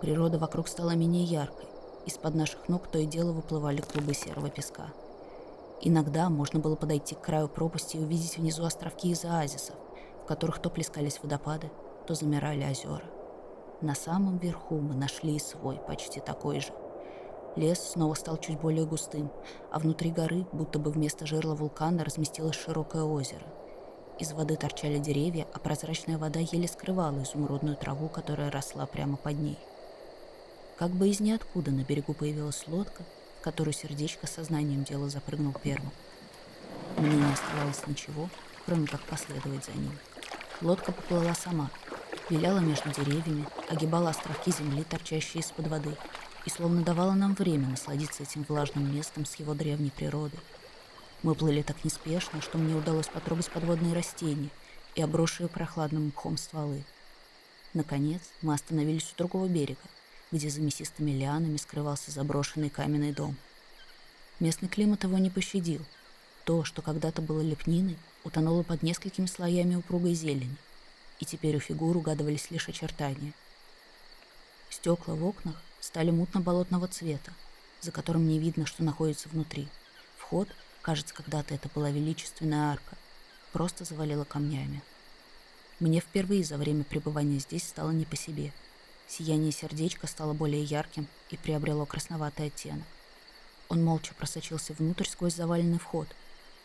Природа 0.01 0.39
вокруг 0.39 0.69
стала 0.69 0.91
менее 0.91 1.25
яркой. 1.25 1.67
Из-под 2.07 2.37
наших 2.37 2.69
ног 2.69 2.87
то 2.87 2.99
и 2.99 3.07
дело 3.07 3.33
выплывали 3.33 3.81
клубы 3.81 4.15
серого 4.15 4.51
песка. 4.51 4.87
Иногда 5.81 6.31
можно 6.31 6.61
было 6.61 6.77
подойти 6.77 7.17
к 7.17 7.21
краю 7.21 7.49
пропасти 7.49 7.97
и 7.97 8.01
увидеть 8.01 8.39
внизу 8.39 8.65
островки 8.65 9.11
из 9.11 9.25
оазисов, 9.25 9.75
в 10.23 10.27
которых 10.27 10.61
то 10.61 10.71
плескались 10.71 11.21
водопады, 11.23 11.71
то 12.09 12.15
замирали 12.15 12.65
озера. 12.65 13.05
На 13.83 13.95
самом 13.95 14.39
верху 14.39 14.79
мы 14.79 14.95
нашли 14.95 15.39
свой, 15.39 15.77
почти 15.77 16.21
такой 16.21 16.61
же. 16.61 16.73
Лес 17.55 17.81
снова 17.81 18.15
стал 18.15 18.39
чуть 18.39 18.59
более 18.59 18.87
густым, 18.87 19.31
а 19.71 19.79
внутри 19.79 20.11
горы, 20.11 20.47
будто 20.53 20.79
бы 20.79 20.91
вместо 20.91 21.27
жерла 21.27 21.55
вулкана, 21.55 22.05
разместилось 22.05 22.57
широкое 22.57 23.03
озеро. 23.03 23.45
Из 24.19 24.33
воды 24.33 24.57
торчали 24.57 24.97
деревья, 24.99 25.47
а 25.53 25.59
прозрачная 25.59 26.17
вода 26.17 26.41
еле 26.41 26.67
скрывала 26.67 27.23
изумрудную 27.25 27.77
траву, 27.77 28.09
которая 28.09 28.51
росла 28.51 28.87
прямо 28.87 29.19
под 29.19 29.39
ней. 29.39 29.59
Как 30.79 30.91
бы 30.93 31.11
из 31.11 31.21
ниоткуда 31.21 31.73
на 31.73 31.85
берегу 31.85 32.15
появилась 32.15 32.67
лодка, 32.69 33.03
которую 33.43 33.75
сердечко 33.75 34.27
сознанием 34.27 34.83
дела 34.83 35.11
запрыгнул 35.11 35.53
первым. 35.63 35.91
Мне 36.97 37.17
не 37.17 37.33
оставалось 37.35 37.87
ничего, 37.87 38.31
кроме 38.65 38.87
как 38.87 39.03
последовать 39.03 39.67
за 39.67 39.73
ним. 39.73 39.93
Лодка 40.61 40.91
поплыла 40.91 41.35
сама, 41.35 41.71
виляла 42.31 42.59
между 42.59 42.91
деревьями, 42.91 43.47
огибала 43.69 44.11
островки 44.11 44.51
земли, 44.51 44.85
торчащие 44.85 45.43
из-под 45.43 45.69
воды, 45.69 45.97
и 46.45 46.51
словно 46.51 46.83
давала 46.83 47.13
нам 47.13 47.35
время 47.35 47.69
насладиться 47.69 48.23
этим 48.23 48.45
влажным 48.49 48.95
местом 48.95 49.25
с 49.27 49.35
его 49.37 49.55
древней 49.55 49.91
природой. 49.91 50.41
Мы 51.23 51.35
плыли 51.35 51.63
так 51.63 51.85
неспешно, 51.85 52.41
что 52.41 52.59
мне 52.59 52.75
удалось 52.75 53.09
потрогать 53.09 53.51
подводные 53.51 53.95
растения 53.95 54.51
и 54.95 55.03
обросшие 55.03 55.49
прохладным 55.49 56.09
мхом 56.09 56.37
стволы. 56.37 56.85
Наконец, 57.75 58.23
мы 58.41 58.55
остановились 58.55 59.13
у 59.13 59.19
другого 59.19 59.47
берега, 59.47 59.81
где 60.31 60.49
за 60.49 60.61
мясистыми 60.61 61.11
лианами 61.11 61.57
скрывался 61.57 62.11
заброшенный 62.11 62.71
каменный 62.71 63.13
дом. 63.13 63.37
Местный 64.41 64.69
климат 64.69 65.05
его 65.05 65.19
не 65.19 65.31
пощадил. 65.31 65.85
То, 66.45 66.65
что 66.65 66.81
когда-то 66.81 67.21
было 67.21 67.41
лепниной, 67.41 67.99
утонуло 68.25 68.63
под 68.63 68.83
несколькими 68.83 69.27
слоями 69.27 69.75
упругой 69.75 70.15
зелени, 70.15 70.57
и 71.21 71.25
теперь 71.25 71.57
у 71.57 71.61
фигур 71.61 71.97
угадывались 71.97 72.51
лишь 72.51 72.69
очертания. 72.69 73.33
Стекла 74.71 75.15
в 75.15 75.25
окнах 75.25 75.57
стали 75.81 76.11
мутно-болотного 76.11 76.89
цвета, 76.89 77.33
за 77.81 77.91
которым 77.91 78.29
не 78.29 78.39
видно, 78.39 78.67
что 78.67 78.85
находится 78.85 79.29
внутри. 79.29 79.69
Вход, 80.17 80.49
кажется, 80.83 81.15
когда-то 81.15 81.55
это 81.55 81.69
была 81.75 81.91
величественная 81.91 82.73
арка, 82.73 82.97
просто 83.53 83.85
завалила 83.85 84.25
камнями. 84.25 84.83
Мне 85.81 86.01
впервые 86.01 86.45
за 86.45 86.57
время 86.57 86.85
пребывания 86.85 87.39
здесь 87.39 87.67
стало 87.67 87.91
не 87.91 88.05
по 88.05 88.17
себе– 88.17 88.53
Сияние 89.09 89.53
сердечка 89.53 90.07
стало 90.07 90.35
более 90.35 90.63
ярким 90.63 91.09
и 91.31 91.39
приобрело 91.39 91.87
красноватый 91.87 92.49
оттенок. 92.49 92.85
Он 93.71 93.83
молча 93.83 94.13
просочился 94.15 94.75
внутрь 94.75 95.09
сквозь 95.09 95.35
заваленный 95.35 95.79
вход, 95.79 96.07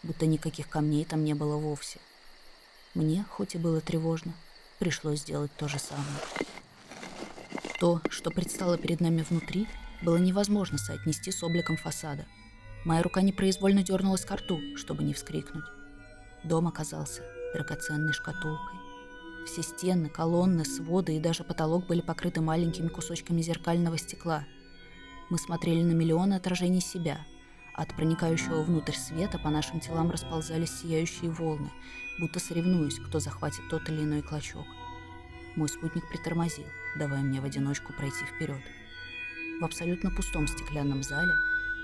будто 0.03 0.25
никаких 0.25 0.67
камней 0.67 1.05
там 1.05 1.23
не 1.23 1.35
было 1.35 1.55
вовсе. 1.55 1.99
Мне, 2.95 3.25
хоть 3.29 3.55
и 3.55 3.57
было 3.57 3.79
тревожно, 3.79 4.33
пришлось 4.83 5.21
сделать 5.21 5.51
то 5.57 5.69
же 5.69 5.79
самое. 5.79 6.19
То, 7.79 8.01
что 8.09 8.31
предстало 8.31 8.77
перед 8.77 8.99
нами 8.99 9.21
внутри, 9.29 9.65
было 10.01 10.17
невозможно 10.17 10.77
соотнести 10.77 11.31
с 11.31 11.41
обликом 11.41 11.77
фасада. 11.77 12.25
Моя 12.83 13.01
рука 13.01 13.21
непроизвольно 13.21 13.81
дернулась 13.81 14.25
к 14.25 14.31
рту, 14.35 14.59
чтобы 14.75 15.03
не 15.05 15.13
вскрикнуть. 15.13 15.63
Дом 16.43 16.67
оказался 16.67 17.21
драгоценной 17.53 18.11
шкатулкой. 18.11 18.77
Все 19.47 19.63
стены, 19.63 20.09
колонны, 20.09 20.65
своды 20.65 21.15
и 21.15 21.21
даже 21.21 21.45
потолок 21.45 21.87
были 21.87 22.01
покрыты 22.01 22.41
маленькими 22.41 22.89
кусочками 22.89 23.41
зеркального 23.41 23.97
стекла. 23.97 24.43
Мы 25.29 25.37
смотрели 25.37 25.81
на 25.81 25.93
миллионы 25.93 26.33
отражений 26.33 26.81
себя. 26.81 27.25
От 27.73 27.95
проникающего 27.95 28.61
внутрь 28.61 28.93
света 28.93 29.39
по 29.39 29.49
нашим 29.49 29.79
телам 29.79 30.11
расползались 30.11 30.71
сияющие 30.71 31.31
волны, 31.31 31.71
будто 32.19 32.39
соревнуясь, 32.39 32.99
кто 32.99 33.19
захватит 33.19 33.67
тот 33.69 33.89
или 33.89 34.01
иной 34.01 34.21
клочок. 34.21 34.65
Мой 35.55 35.67
спутник 35.67 36.07
притормозил, 36.07 36.65
давая 36.97 37.21
мне 37.21 37.41
в 37.41 37.45
одиночку 37.45 37.91
пройти 37.93 38.25
вперед. 38.25 38.61
В 39.59 39.65
абсолютно 39.65 40.11
пустом 40.11 40.47
стеклянном 40.47 41.01
зале, 41.01 41.31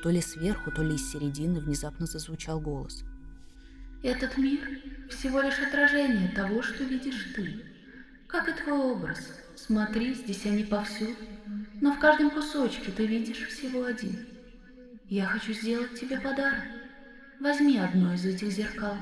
то 0.03 0.09
ли 0.09 0.21
сверху, 0.21 0.71
то 0.71 0.83
ли 0.83 0.95
из 0.95 1.11
середины, 1.11 1.59
внезапно 1.59 2.05
зазвучал 2.05 2.59
голос. 2.59 3.03
Этот 4.03 4.37
мир 4.37 4.61
всего 5.09 5.41
лишь 5.41 5.59
отражение 5.59 6.29
того, 6.29 6.61
что 6.61 6.83
видишь 6.83 7.33
ты. 7.35 7.65
Как 8.27 8.47
и 8.47 8.53
твой 8.53 8.93
образ. 8.93 9.19
Смотри, 9.55 10.13
здесь 10.13 10.45
они 10.45 10.63
повсюду, 10.63 11.15
но 11.81 11.93
в 11.93 11.99
каждом 11.99 12.29
кусочке 12.29 12.91
ты 12.91 13.05
видишь 13.05 13.47
всего 13.47 13.83
один. 13.83 14.28
Я 15.09 15.25
хочу 15.25 15.53
сделать 15.53 15.99
тебе 15.99 16.19
подарок. 16.19 16.61
Возьми 17.39 17.79
одно 17.79 18.13
из 18.13 18.23
этих 18.25 18.51
зеркал. 18.51 18.93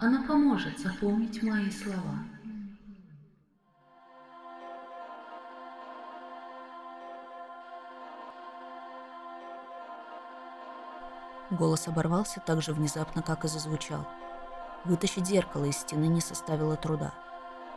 Оно 0.00 0.26
поможет 0.26 0.80
запомнить 0.80 1.44
мои 1.44 1.70
слова. 1.70 2.18
Голос 11.52 11.86
оборвался 11.86 12.40
так 12.44 12.60
же 12.60 12.72
внезапно, 12.72 13.22
как 13.22 13.44
и 13.44 13.48
зазвучал. 13.48 14.08
Вытащить 14.84 15.28
зеркало 15.28 15.66
из 15.66 15.76
стены 15.76 16.06
не 16.06 16.20
составило 16.20 16.74
труда. 16.74 17.14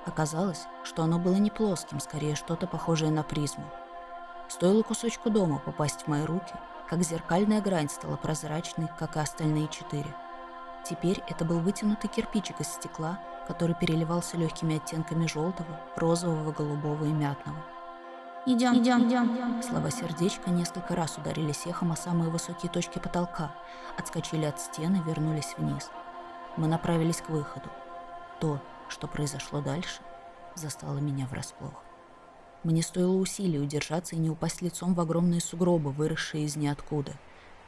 Оказалось, 0.07 0.65
что 0.83 1.03
оно 1.03 1.19
было 1.19 1.35
не 1.35 1.51
плоским, 1.51 1.99
скорее 1.99 2.33
что-то 2.33 2.65
похожее 2.65 3.11
на 3.11 3.21
призму. 3.21 3.71
Стоило 4.47 4.81
кусочку 4.81 5.29
дома 5.29 5.59
попасть 5.59 6.03
в 6.03 6.07
мои 6.07 6.23
руки, 6.23 6.53
как 6.89 7.03
зеркальная 7.03 7.61
грань 7.61 7.89
стала 7.89 8.15
прозрачной, 8.15 8.87
как 8.97 9.17
и 9.17 9.19
остальные 9.19 9.67
четыре. 9.67 10.15
Теперь 10.85 11.21
это 11.27 11.43
был 11.43 11.59
вытянутый 11.59 12.09
кирпичик 12.09 12.61
из 12.61 12.67
стекла, 12.67 13.19
который 13.45 13.75
переливался 13.75 14.37
легкими 14.37 14.77
оттенками 14.77 15.27
желтого, 15.27 15.79
розового, 15.97 16.51
голубого 16.53 17.03
и 17.03 17.11
мятного. 17.11 17.57
Идем, 18.45 18.81
идем, 18.81 19.09
идем. 19.09 19.61
Слова 19.61 19.91
сердечка 19.91 20.49
несколько 20.49 20.95
раз 20.95 21.17
ударились 21.17 21.65
эхом 21.65 21.91
о 21.91 21.97
самые 21.97 22.29
высокие 22.29 22.71
точки 22.71 22.99
потолка, 22.99 23.51
отскочили 23.97 24.45
от 24.45 24.61
стены, 24.61 25.03
вернулись 25.05 25.55
вниз. 25.57 25.89
Мы 26.55 26.67
направились 26.67 27.19
к 27.19 27.29
выходу. 27.29 27.69
То, 28.39 28.61
что 28.87 29.07
произошло 29.07 29.59
дальше, 29.59 30.01
застало 30.55 30.99
меня 30.99 31.27
врасплох. 31.27 31.83
Мне 32.67 32.81
стоило 32.81 33.13
усилий 33.13 33.61
удержаться 33.61 34.17
и 34.17 34.19
не 34.19 34.29
упасть 34.29 34.61
лицом 34.61 34.93
в 34.93 34.99
огромные 34.99 35.39
сугробы, 35.39 35.93
выросшие 35.93 36.43
из 36.43 36.57
ниоткуда. 36.57 37.13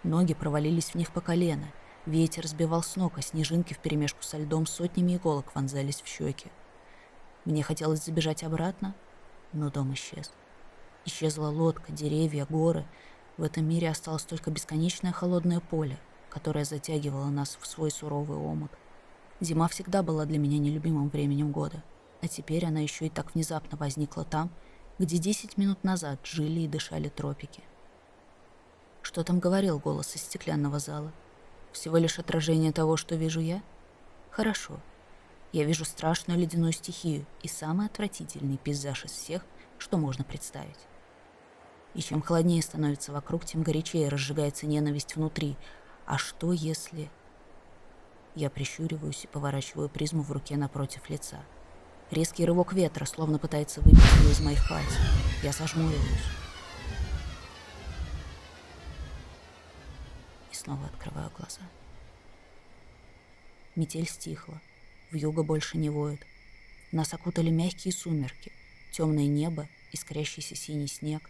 Ноги 0.03 0.33
провалились 0.33 0.89
в 0.89 0.95
них 0.95 1.13
по 1.13 1.21
колено. 1.21 1.67
Ветер 2.05 2.45
сбивал 2.45 2.83
с 2.83 2.97
ног, 2.97 3.13
а 3.17 3.21
снежинки 3.21 3.71
вперемешку 3.71 4.21
со 4.23 4.37
льдом 4.37 4.65
сотнями 4.65 5.15
иголок 5.15 5.55
вонзались 5.55 6.01
в 6.01 6.07
щеки. 6.07 6.51
Мне 7.45 7.63
хотелось 7.63 8.03
забежать 8.03 8.43
обратно, 8.43 8.93
но 9.53 9.69
дом 9.69 9.93
исчез. 9.93 10.33
Исчезла 11.05 11.47
лодка, 11.47 11.93
деревья, 11.93 12.45
горы. 12.49 12.85
В 13.37 13.43
этом 13.43 13.69
мире 13.69 13.91
осталось 13.91 14.25
только 14.25 14.51
бесконечное 14.51 15.13
холодное 15.13 15.61
поле, 15.61 15.97
которое 16.29 16.65
затягивало 16.65 17.29
нас 17.29 17.57
в 17.57 17.65
свой 17.67 17.89
суровый 17.89 18.37
омут. 18.37 18.71
Зима 19.39 19.69
всегда 19.69 20.03
была 20.03 20.25
для 20.25 20.39
меня 20.39 20.57
нелюбимым 20.57 21.07
временем 21.07 21.53
года, 21.53 21.85
а 22.21 22.27
теперь 22.27 22.65
она 22.65 22.81
еще 22.81 23.05
и 23.05 23.09
так 23.09 23.33
внезапно 23.33 23.77
возникла 23.77 24.25
там, 24.25 24.51
где 24.99 25.17
10 25.17 25.57
минут 25.57 25.85
назад 25.85 26.19
жили 26.25 26.61
и 26.61 26.67
дышали 26.67 27.07
тропики. 27.07 27.63
Что 29.01 29.23
там 29.23 29.39
говорил 29.39 29.79
голос 29.79 30.13
из 30.15 30.23
стеклянного 30.23 30.77
зала? 30.79 31.13
Всего 31.71 31.95
лишь 31.97 32.19
отражение 32.19 32.73
того, 32.73 32.97
что 32.97 33.15
вижу 33.15 33.39
я? 33.39 33.63
Хорошо. 34.29 34.77
Я 35.53 35.63
вижу 35.63 35.85
страшную 35.85 36.37
ледяную 36.37 36.73
стихию 36.73 37.25
и 37.41 37.47
самый 37.47 37.87
отвратительный 37.87 38.57
пейзаж 38.57 39.05
из 39.05 39.11
всех, 39.11 39.45
что 39.77 39.97
можно 39.97 40.25
представить. 40.25 40.77
И 41.95 42.01
чем 42.01 42.21
холоднее 42.21 42.61
становится 42.61 43.13
вокруг, 43.13 43.45
тем 43.45 43.63
горячее 43.63 44.09
разжигается 44.09 44.67
ненависть 44.67 45.15
внутри. 45.15 45.55
А 46.05 46.17
что 46.17 46.51
если... 46.51 47.09
Я 48.35 48.49
прищуриваюсь 48.49 49.23
и 49.23 49.27
поворачиваю 49.27 49.89
призму 49.89 50.23
в 50.23 50.31
руке 50.31 50.55
напротив 50.55 51.09
лица. 51.09 51.39
Резкий 52.11 52.43
рывок 52.43 52.73
ветра, 52.73 53.05
словно 53.05 53.37
пытается 53.37 53.81
выбить 53.81 54.01
ее 54.23 54.31
из 54.31 54.39
моих 54.39 54.67
пальцев. 54.67 54.99
Я 55.43 55.51
зажмуриваюсь. 55.51 56.25
И 60.51 60.55
снова 60.55 60.87
открываю 60.87 61.29
глаза. 61.37 61.61
Метель 63.75 64.07
стихла. 64.07 64.59
В 65.11 65.15
юго 65.15 65.43
больше 65.43 65.77
не 65.77 65.91
воет. 65.91 66.25
Нас 66.91 67.13
окутали 67.13 67.51
мягкие 67.51 67.93
сумерки, 67.93 68.51
темное 68.91 69.27
небо, 69.27 69.69
искрящийся 69.91 70.55
синий 70.55 70.87
снег. 70.87 71.29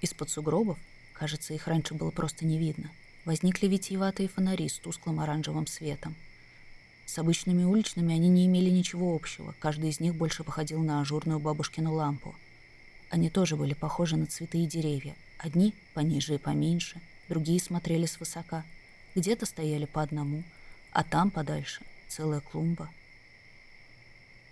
Из-под 0.00 0.30
сугробов, 0.30 0.78
кажется, 1.12 1.54
их 1.54 1.68
раньше 1.68 1.94
было 1.94 2.10
просто 2.10 2.44
не 2.44 2.58
видно, 2.58 2.90
возникли 3.24 3.68
витиеватые 3.68 4.28
фонари 4.28 4.68
с 4.68 4.78
тусклым 4.80 5.20
оранжевым 5.20 5.68
светом— 5.68 6.16
с 7.08 7.16
обычными 7.18 7.64
уличными 7.64 8.14
они 8.14 8.28
не 8.28 8.44
имели 8.44 8.68
ничего 8.68 9.14
общего, 9.14 9.54
каждый 9.60 9.88
из 9.88 9.98
них 9.98 10.14
больше 10.14 10.44
походил 10.44 10.82
на 10.82 11.00
ажурную 11.00 11.40
бабушкину 11.40 11.94
лампу. 11.94 12.34
Они 13.08 13.30
тоже 13.30 13.56
были 13.56 13.72
похожи 13.72 14.18
на 14.18 14.26
цветы 14.26 14.58
и 14.58 14.66
деревья. 14.66 15.16
Одни 15.38 15.74
пониже 15.94 16.34
и 16.34 16.38
поменьше, 16.38 17.00
другие 17.30 17.60
смотрели 17.60 18.04
свысока. 18.04 18.62
Где-то 19.14 19.46
стояли 19.46 19.86
по 19.86 20.02
одному, 20.02 20.42
а 20.92 21.02
там 21.02 21.30
подальше 21.30 21.80
целая 22.08 22.40
клумба. 22.40 22.90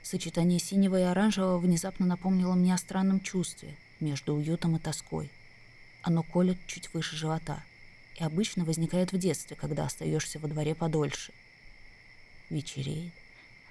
Сочетание 0.02 0.58
синего 0.58 0.98
и 0.98 1.02
оранжевого 1.02 1.58
внезапно 1.58 2.06
напомнило 2.06 2.54
мне 2.54 2.72
о 2.72 2.78
странном 2.78 3.20
чувстве 3.20 3.76
между 4.00 4.32
уютом 4.32 4.76
и 4.76 4.78
тоской. 4.78 5.30
Оно 6.00 6.22
колет 6.22 6.56
чуть 6.66 6.94
выше 6.94 7.16
живота 7.16 7.62
и 8.18 8.24
обычно 8.24 8.64
возникает 8.64 9.12
в 9.12 9.18
детстве, 9.18 9.56
когда 9.56 9.84
остаешься 9.84 10.38
во 10.38 10.48
дворе 10.48 10.74
подольше– 10.74 11.34
вечереет, 12.50 13.12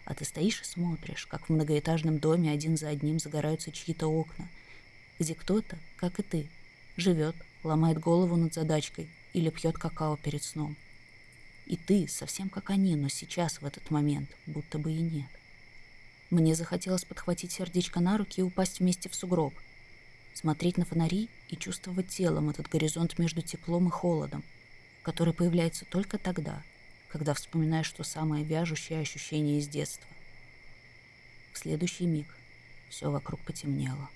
а 0.05 0.13
ты 0.13 0.25
стоишь 0.25 0.61
и 0.61 0.65
смотришь, 0.65 1.25
как 1.25 1.47
в 1.47 1.53
многоэтажном 1.53 2.19
доме 2.19 2.51
один 2.51 2.77
за 2.77 2.89
одним 2.89 3.19
загораются 3.19 3.71
чьи-то 3.71 4.07
окна, 4.07 4.47
где 5.19 5.33
кто-то, 5.33 5.77
как 5.97 6.19
и 6.19 6.23
ты, 6.23 6.47
живет, 6.97 7.35
ломает 7.63 7.99
голову 7.99 8.35
над 8.35 8.53
задачкой 8.53 9.09
или 9.33 9.49
пьет 9.49 9.77
какао 9.77 10.17
перед 10.17 10.43
сном. 10.43 10.75
И 11.65 11.77
ты 11.77 12.07
совсем 12.07 12.49
как 12.49 12.69
они, 12.69 12.95
но 12.95 13.09
сейчас, 13.09 13.61
в 13.61 13.65
этот 13.65 13.89
момент, 13.89 14.29
будто 14.45 14.77
бы 14.77 14.91
и 14.91 14.99
нет. 14.99 15.29
Мне 16.29 16.55
захотелось 16.55 17.05
подхватить 17.05 17.51
сердечко 17.51 17.99
на 17.99 18.17
руки 18.17 18.41
и 18.41 18.43
упасть 18.43 18.79
вместе 18.79 19.09
в 19.09 19.15
сугроб, 19.15 19.53
смотреть 20.33 20.77
на 20.77 20.85
фонари 20.85 21.29
и 21.49 21.55
чувствовать 21.55 22.09
телом 22.09 22.49
этот 22.49 22.67
горизонт 22.67 23.17
между 23.17 23.41
теплом 23.41 23.87
и 23.87 23.91
холодом, 23.91 24.43
который 25.01 25.33
появляется 25.33 25.85
только 25.85 26.17
тогда, 26.17 26.61
когда 27.15 27.33
вспоминаешь 27.33 27.89
то 27.91 28.03
самое 28.03 28.43
вяжущее 28.43 28.99
ощущение 28.99 29.59
из 29.59 29.69
детства. 29.69 30.05
В 31.53 31.57
следующий 31.57 32.05
миг 32.05 32.27
все 32.89 33.09
вокруг 33.09 33.39
потемнело. 33.45 34.09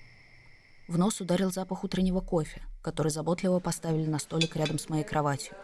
В 0.86 0.98
нос 0.98 1.18
ударил 1.18 1.50
запах 1.50 1.82
утреннего 1.82 2.20
кофе, 2.20 2.60
который 2.82 3.10
заботливо 3.10 3.58
поставили 3.58 4.04
на 4.04 4.18
столик 4.18 4.54
рядом 4.54 4.78
с 4.78 4.90
моей 4.90 5.02
кроватью. 5.02 5.56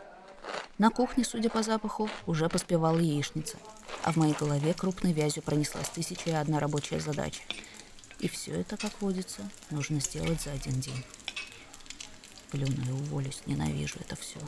На 0.79 0.89
кухне, 0.89 1.25
судя 1.25 1.51
по 1.51 1.63
запаху, 1.63 2.09
уже 2.25 2.49
поспевала 2.49 2.99
яичница, 2.99 3.59
а 4.03 4.13
в 4.13 4.17
моей 4.17 4.33
голове 4.33 4.73
крупной 4.73 5.13
вязью 5.13 5.43
пронеслась 5.43 5.91
тысяча 5.91 6.31
и 6.31 6.33
одна 6.33 6.59
рабочая 6.59 7.01
задача. 7.01 7.43
И 8.19 8.29
все 8.29 8.61
это, 8.61 8.79
как 8.79 8.99
водится, 9.03 9.43
нужно 9.69 10.01
сделать 10.01 10.41
за 10.41 10.53
один 10.53 10.81
день. 10.81 11.05
Плюну 12.51 12.83
и 12.83 12.93
уволюсь, 12.93 13.43
ненавижу 13.45 13.99
это 14.01 14.17
все. 14.17 14.41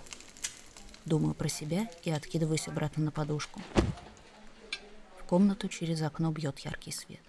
Думаю 1.08 1.34
про 1.34 1.48
себя 1.48 1.88
и 2.02 2.10
откидываюсь 2.10 2.68
обратно 2.68 3.04
на 3.04 3.10
подушку. 3.10 3.62
В 5.18 5.24
комнату 5.24 5.66
через 5.66 6.02
окно 6.02 6.30
бьет 6.30 6.58
яркий 6.58 6.92
свет. 6.92 7.22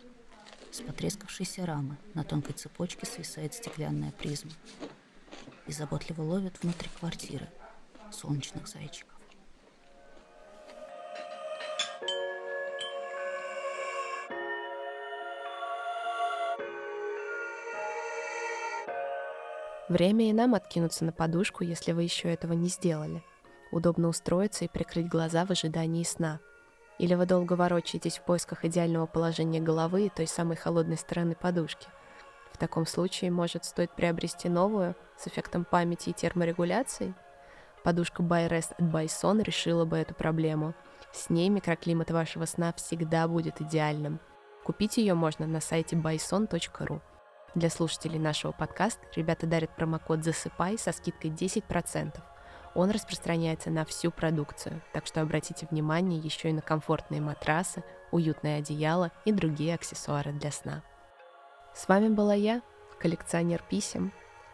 С 0.70 0.82
потрескавшейся 0.82 1.66
рамы 1.66 1.96
на 2.14 2.26
тонкой 2.26 2.52
цепочке 2.56 3.06
свисает 3.06 3.54
стеклянная 3.54 4.12
призма 4.12 4.52
и 5.66 5.72
заботливо 5.72 6.24
ловит 6.24 6.62
внутри 6.62 6.90
квартиры 7.00 7.48
солнечных 8.12 8.68
зайчиков. 8.68 9.18
Время 19.88 20.30
и 20.30 20.34
нам 20.34 20.54
откинуться 20.54 21.06
на 21.06 21.14
подушку, 21.14 21.64
если 21.64 21.94
вы 21.94 22.04
еще 22.04 22.28
этого 22.28 22.52
не 22.52 22.68
сделали 22.68 23.24
удобно 23.72 24.08
устроиться 24.08 24.66
и 24.66 24.68
прикрыть 24.68 25.08
глаза 25.08 25.46
в 25.46 25.52
ожидании 25.52 26.04
сна. 26.04 26.40
Или 26.98 27.14
вы 27.16 27.26
долго 27.26 27.54
ворочаетесь 27.54 28.18
в 28.18 28.24
поисках 28.24 28.66
идеального 28.66 29.06
положения 29.06 29.62
головы 29.62 30.06
и 30.06 30.10
той 30.10 30.28
самой 30.28 30.58
холодной 30.58 30.98
стороны 30.98 31.36
подушки. 31.36 31.88
В 32.52 32.58
таком 32.58 32.86
случае, 32.86 33.32
может, 33.32 33.64
стоит 33.64 33.92
приобрести 33.92 34.50
новую 34.50 34.96
с 35.18 35.28
эффектом 35.28 35.64
памяти 35.64 36.10
и 36.10 36.14
терморегуляцией? 36.14 37.14
Подушка 37.84 38.22
ByRest 38.22 38.74
от 38.78 38.82
Bison 38.82 39.42
решила 39.42 39.86
бы 39.86 39.98
эту 39.98 40.14
проблему. 40.14 40.74
С 41.14 41.30
ней 41.30 41.50
микроклимат 41.50 42.12
вашего 42.12 42.46
сна 42.46 42.74
всегда 42.74 43.28
будет 43.28 43.62
идеальным. 43.62 44.20
Купить 44.66 44.98
ее 44.98 45.14
можно 45.14 45.48
на 45.48 45.62
сайте 45.62 45.96
bison.ru. 45.96 47.02
Для 47.56 47.70
слушателей 47.70 48.20
нашего 48.20 48.52
подкаста 48.52 49.02
ребята 49.16 49.48
дарят 49.48 49.76
промокод 49.76 50.24
«Засыпай» 50.24 50.78
со 50.78 50.92
скидкой 50.92 51.32
10%. 51.32 52.20
Он 52.76 52.92
распространяется 52.92 53.70
на 53.70 53.86
всю 53.86 54.12
продукцию, 54.12 54.82
так 54.94 55.06
что 55.06 55.22
обратите 55.22 55.68
внимание 55.70 56.20
еще 56.20 56.50
и 56.50 56.54
на 56.54 56.62
комфортные 56.62 57.22
матрасы, 57.22 57.84
уютное 58.12 58.60
одеяло 58.60 59.12
и 59.26 59.32
другие 59.32 59.76
аксессуары 59.76 60.32
для 60.32 60.52
сна. 60.52 60.84
С 61.74 61.88
вами 61.88 62.10
была 62.10 62.34
я, 62.34 62.62
коллекционер 63.00 63.64
писем, 63.70 64.12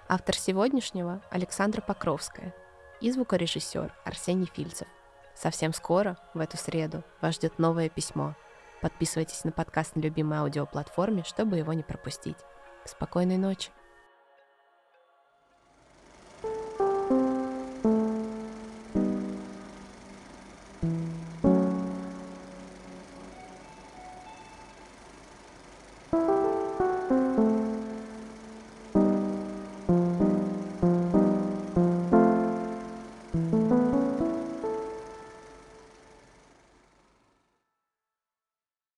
автор 0.08 0.36
сегодняшнего 0.36 1.22
Александра 1.30 1.82
Покровская 1.82 2.54
и 3.02 3.12
звукорежиссер 3.12 3.94
Арсений 4.04 4.50
Фильцев. 4.54 4.88
Совсем 5.34 5.74
скоро, 5.74 6.18
в 6.34 6.40
эту 6.40 6.58
среду, 6.58 7.04
вас 7.22 7.36
ждет 7.36 7.60
новое 7.60 7.90
письмо. 7.90 8.36
Подписывайтесь 8.82 9.44
на 9.44 9.52
подкаст 9.52 9.96
на 9.96 10.02
любимой 10.02 10.40
аудиоплатформе, 10.40 11.24
чтобы 11.24 11.58
его 11.58 11.74
не 11.74 11.84
пропустить. 11.84 12.38
Спокойной 12.86 13.38
ночи! 13.38 13.72